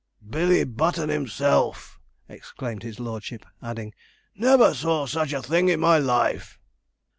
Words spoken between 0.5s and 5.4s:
Button, himself!' exclaimed his lordship, adding, 'never saw such